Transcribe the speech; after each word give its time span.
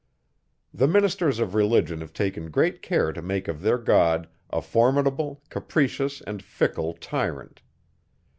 The 0.73 0.87
ministers 0.87 1.37
of 1.37 1.53
religion 1.53 2.01
have 2.01 2.11
taken 2.11 2.49
great 2.49 2.81
care 2.81 3.13
to 3.13 3.21
make 3.21 3.47
of 3.47 3.61
their 3.61 3.77
God, 3.77 4.27
a 4.49 4.59
formidable, 4.59 5.43
capricious, 5.51 6.21
and 6.21 6.41
fickle 6.41 6.93
tyrant. 6.95 7.61